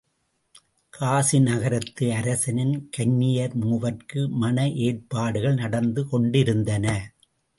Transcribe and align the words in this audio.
காசி 0.93 1.39
நகரத்து 1.39 2.05
அரசனின் 2.13 2.89
கன்னியர் 2.89 3.53
மூவர்க்கு 3.59 4.21
மண 4.35 4.67
ஏற்பாடுகள் 4.79 5.53
நடந்து 5.53 6.07
கொண்டிருந்தன. 6.07 6.87